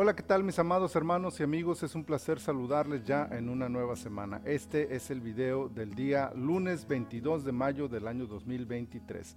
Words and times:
Hola, 0.00 0.14
¿qué 0.14 0.22
tal 0.22 0.44
mis 0.44 0.60
amados 0.60 0.94
hermanos 0.94 1.40
y 1.40 1.42
amigos? 1.42 1.82
Es 1.82 1.96
un 1.96 2.04
placer 2.04 2.38
saludarles 2.38 3.02
ya 3.02 3.28
en 3.32 3.48
una 3.48 3.68
nueva 3.68 3.96
semana. 3.96 4.40
Este 4.44 4.94
es 4.94 5.10
el 5.10 5.20
video 5.20 5.68
del 5.68 5.92
día 5.96 6.30
lunes 6.36 6.86
22 6.86 7.44
de 7.44 7.50
mayo 7.50 7.88
del 7.88 8.06
año 8.06 8.28
2023, 8.28 9.36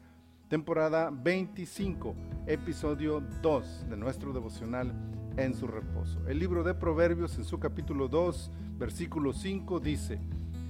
temporada 0.50 1.10
25, 1.12 2.14
episodio 2.46 3.24
2 3.42 3.90
de 3.90 3.98
nuestro 3.98 4.34
devocional 4.34 4.94
en 5.36 5.56
su 5.56 5.66
reposo. 5.66 6.20
El 6.28 6.38
libro 6.38 6.64
de 6.64 6.76
Proverbios 6.76 7.40
en 7.40 7.44
su 7.44 7.58
capítulo 7.58 8.08
2, 8.08 8.52
versículo 8.78 9.34
5 9.34 9.80
dice, 9.80 10.22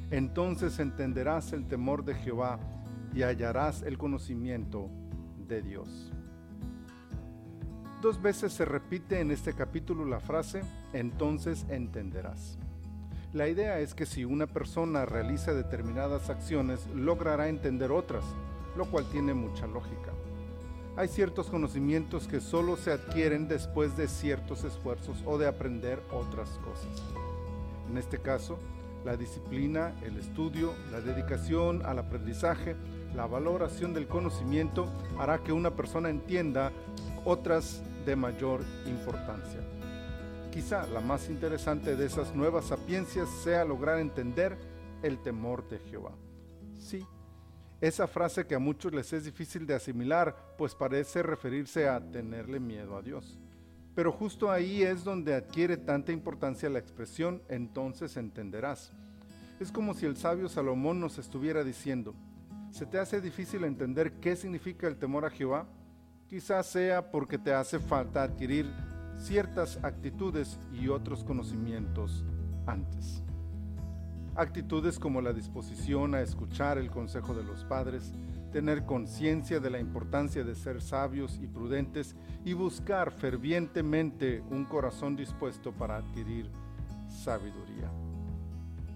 entonces 0.09 0.79
entenderás 0.79 1.51
el 1.51 1.67
temor 1.67 2.05
de 2.05 2.15
Jehová 2.15 2.61
y 3.13 3.23
hallarás 3.23 3.81
el 3.81 3.97
conocimiento 3.97 4.89
de 5.49 5.61
Dios. 5.61 6.13
Dos 8.01 8.19
veces 8.19 8.51
se 8.51 8.65
repite 8.65 9.19
en 9.19 9.29
este 9.29 9.53
capítulo 9.53 10.05
la 10.05 10.19
frase, 10.19 10.63
entonces 10.91 11.67
entenderás. 11.69 12.57
La 13.31 13.47
idea 13.47 13.79
es 13.79 13.93
que 13.93 14.07
si 14.07 14.25
una 14.25 14.47
persona 14.47 15.05
realiza 15.05 15.53
determinadas 15.53 16.31
acciones, 16.31 16.87
logrará 16.95 17.47
entender 17.47 17.91
otras, 17.91 18.23
lo 18.75 18.85
cual 18.89 19.05
tiene 19.11 19.35
mucha 19.35 19.67
lógica. 19.67 20.13
Hay 20.97 21.09
ciertos 21.09 21.51
conocimientos 21.51 22.27
que 22.27 22.41
solo 22.41 22.75
se 22.75 22.91
adquieren 22.91 23.47
después 23.47 23.95
de 23.95 24.07
ciertos 24.07 24.63
esfuerzos 24.63 25.21
o 25.27 25.37
de 25.37 25.47
aprender 25.47 26.01
otras 26.11 26.49
cosas. 26.65 27.03
En 27.87 27.99
este 27.99 28.17
caso, 28.17 28.57
la 29.05 29.15
disciplina, 29.15 29.93
el 30.03 30.17
estudio, 30.17 30.73
la 30.91 31.01
dedicación 31.01 31.85
al 31.85 31.99
aprendizaje, 31.99 32.75
la 33.15 33.27
valoración 33.27 33.93
del 33.93 34.07
conocimiento 34.07 34.87
hará 35.19 35.43
que 35.43 35.53
una 35.53 35.75
persona 35.75 36.09
entienda 36.09 36.71
otras 37.25 37.83
de 38.05 38.15
mayor 38.15 38.61
importancia. 38.85 39.61
Quizá 40.51 40.85
la 40.87 40.99
más 40.99 41.29
interesante 41.29 41.95
de 41.95 42.05
esas 42.05 42.35
nuevas 42.35 42.65
sapiencias 42.65 43.29
sea 43.43 43.63
lograr 43.63 43.99
entender 43.99 44.57
el 45.01 45.21
temor 45.21 45.67
de 45.69 45.79
Jehová. 45.79 46.11
Sí, 46.77 47.05
esa 47.81 48.05
frase 48.05 48.45
que 48.45 48.53
a 48.53 48.59
muchos 48.59 48.93
les 48.93 49.11
es 49.11 49.25
difícil 49.25 49.65
de 49.65 49.73
asimilar, 49.73 50.53
pues 50.55 50.75
parece 50.75 51.23
referirse 51.23 51.89
a 51.89 51.99
tenerle 51.99 52.59
miedo 52.59 52.95
a 52.95 53.01
Dios. 53.01 53.39
Pero 53.95 54.11
justo 54.11 54.51
ahí 54.51 54.83
es 54.83 55.03
donde 55.03 55.33
adquiere 55.33 55.77
tanta 55.77 56.11
importancia 56.11 56.69
la 56.69 56.77
expresión 56.77 57.41
entonces 57.49 58.17
entenderás. 58.17 58.93
Es 59.59 59.71
como 59.71 59.95
si 59.95 60.05
el 60.05 60.15
sabio 60.15 60.47
Salomón 60.47 60.99
nos 60.99 61.17
estuviera 61.17 61.63
diciendo, 61.63 62.13
¿se 62.69 62.85
te 62.85 62.99
hace 62.99 63.19
difícil 63.19 63.63
entender 63.63 64.13
qué 64.13 64.35
significa 64.35 64.87
el 64.87 64.97
temor 64.97 65.25
a 65.25 65.31
Jehová? 65.31 65.67
Quizás 66.31 66.65
sea 66.65 67.11
porque 67.11 67.37
te 67.37 67.53
hace 67.53 67.77
falta 67.77 68.23
adquirir 68.23 68.65
ciertas 69.17 69.77
actitudes 69.83 70.57
y 70.71 70.87
otros 70.87 71.25
conocimientos 71.25 72.23
antes. 72.65 73.21
Actitudes 74.37 74.97
como 74.97 75.19
la 75.19 75.33
disposición 75.33 76.15
a 76.15 76.21
escuchar 76.21 76.77
el 76.77 76.89
consejo 76.89 77.33
de 77.33 77.43
los 77.43 77.65
padres, 77.65 78.13
tener 78.53 78.85
conciencia 78.85 79.59
de 79.59 79.71
la 79.71 79.81
importancia 79.81 80.45
de 80.45 80.55
ser 80.55 80.81
sabios 80.81 81.37
y 81.43 81.47
prudentes 81.47 82.15
y 82.45 82.53
buscar 82.53 83.11
fervientemente 83.11 84.41
un 84.51 84.63
corazón 84.63 85.17
dispuesto 85.17 85.73
para 85.73 85.97
adquirir 85.97 86.49
sabiduría. 87.09 87.91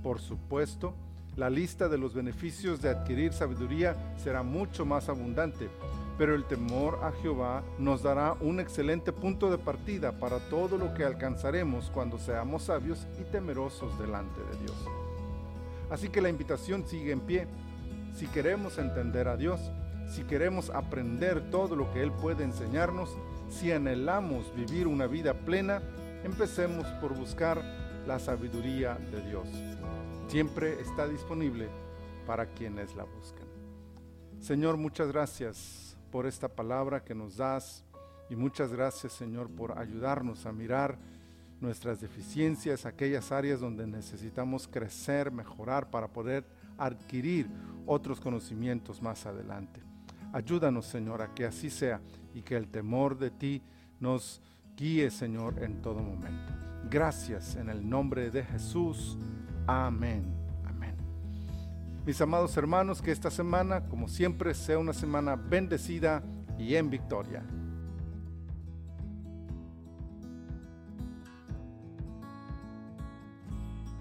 Por 0.02 0.22
supuesto, 0.22 0.95
la 1.38 1.50
lista 1.50 1.89
de 1.89 1.97
los 1.97 2.14
beneficios 2.14 2.81
de 2.81 2.89
adquirir 2.89 3.33
sabiduría 3.33 3.95
será 4.17 4.41
mucho 4.41 4.86
más 4.86 5.09
abundante, 5.09 5.69
pero 6.17 6.33
el 6.33 6.45
temor 6.45 7.00
a 7.03 7.11
Jehová 7.22 7.61
nos 7.78 8.03
dará 8.03 8.33
un 8.39 8.61
excelente 8.61 9.11
punto 9.11 9.52
de 9.52 9.58
partida 9.58 10.13
para 10.13 10.39
todo 10.50 10.78
lo 10.78 10.94
que 10.94 11.03
alcanzaremos 11.03 11.91
cuando 11.94 12.17
seamos 12.17 12.63
sabios 12.63 13.06
y 13.19 13.23
temerosos 13.31 14.00
delante 14.00 14.40
de 14.40 14.63
Dios. 14.63 14.78
Así 15.90 16.09
que 16.09 16.22
la 16.22 16.29
invitación 16.29 16.85
sigue 16.88 17.12
en 17.12 17.19
pie. 17.19 17.47
Si 18.16 18.28
queremos 18.28 18.78
entender 18.78 19.28
a 19.28 19.35
Dios, 19.35 19.59
si 20.07 20.24
queremos 20.24 20.69
aprender 20.69 21.51
todo 21.51 21.75
lo 21.75 21.91
que 21.91 22.01
Él 22.01 22.13
puede 22.13 22.45
enseñarnos, 22.45 23.09
si 23.50 23.74
anhelamos 23.74 24.56
vivir 24.56 24.88
una 24.88 25.06
vida 25.06 25.34
plena, 25.34 25.81
empecemos 26.24 26.88
por 27.01 27.13
buscar 27.13 27.62
la 28.07 28.19
sabiduría 28.19 28.97
de 29.12 29.22
Dios. 29.22 29.47
Siempre 30.28 30.81
está 30.81 31.08
disponible 31.08 31.69
para 32.25 32.47
quienes 32.47 32.96
la 32.96 33.03
buscan. 33.03 33.47
Señor, 34.40 34.75
muchas 34.75 35.12
gracias 35.12 35.97
por 36.12 36.25
esta 36.25 36.50
palabra 36.50 37.03
que 37.03 37.16
nos 37.16 37.38
das 37.38 37.84
y 38.30 38.36
muchas 38.36 38.72
gracias 38.72 39.13
Señor 39.13 39.50
por 39.50 39.78
ayudarnos 39.78 40.46
a 40.46 40.52
mirar 40.52 40.97
nuestras 41.62 42.02
deficiencias, 42.02 42.86
aquellas 42.86 43.31
áreas 43.31 43.59
donde 43.59 43.88
necesitamos 43.88 44.68
crecer, 44.68 45.31
mejorar 45.31 45.90
para 45.90 46.08
poder 46.08 46.44
adquirir 46.78 47.50
otros 47.86 48.19
conocimientos 48.19 49.02
más 49.02 49.25
adelante. 49.25 49.81
Ayúdanos 50.34 50.86
Señor 50.86 51.22
a 51.22 51.34
que 51.34 51.46
así 51.46 51.69
sea 51.69 52.02
y 52.34 52.42
que 52.42 52.57
el 52.57 52.68
temor 52.68 53.18
de 53.18 53.31
ti 53.31 53.62
nos 54.00 54.42
guíe 54.75 55.12
Señor 55.12 55.63
en 55.63 55.81
todo 55.81 56.02
momento. 56.02 56.53
Gracias 56.90 57.56
en 57.56 57.69
el 57.69 57.88
nombre 57.88 58.31
de 58.31 58.44
Jesús. 58.44 59.18
Amén. 59.67 60.35
Mis 62.05 62.21
amados 62.21 62.55
hermanos, 62.55 63.01
que 63.01 63.11
esta 63.11 63.31
semana, 63.31 63.87
como 63.87 64.07
siempre, 64.07 64.53
sea 64.53 64.77
una 64.77 64.93
semana 64.93 65.35
bendecida 65.35 66.21
y 66.59 66.75
en 66.75 66.91
victoria. 66.91 67.43